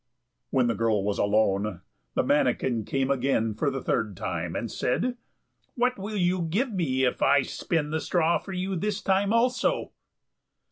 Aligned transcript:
When 0.49 0.65
the 0.65 0.73
girl 0.73 1.03
was 1.03 1.19
alone 1.19 1.81
the 2.15 2.23
manikin 2.23 2.85
came 2.87 3.11
again 3.11 3.53
for 3.53 3.69
the 3.69 3.83
third 3.83 4.17
time, 4.17 4.55
and 4.55 4.71
said, 4.71 5.15
"What 5.75 5.99
will 5.99 6.17
you 6.17 6.41
give 6.41 6.73
me 6.73 7.03
if 7.03 7.21
I 7.21 7.43
spin 7.43 7.91
the 7.91 8.01
straw 8.01 8.39
for 8.39 8.51
you 8.51 8.75
this 8.75 8.99
time 8.99 9.31
also?" 9.31 9.91